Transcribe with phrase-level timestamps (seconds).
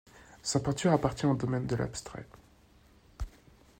[0.41, 2.25] Sa peinture appartient au domaine de l'abstrait.